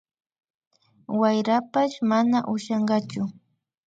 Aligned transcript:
Wayrapash 1.19 1.93
mana 2.09 2.37
ushankachu 2.53 3.21